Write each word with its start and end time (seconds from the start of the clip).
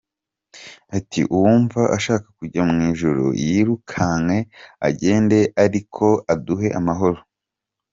Ati 0.97 1.21
“Uwumva 1.35 1.81
ashaka 1.97 2.27
kujya 2.37 2.61
mu 2.69 2.75
ijuru 2.89 3.25
yirukanke 3.45 4.39
agende 4.87 5.39
ariko 5.63 6.05
aduhe 6.33 6.69
amahoro. 6.81 7.19